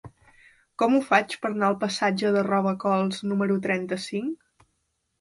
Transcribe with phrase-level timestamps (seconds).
[0.81, 4.71] Com ho faig per anar al passatge de Robacols número trenta-cinc?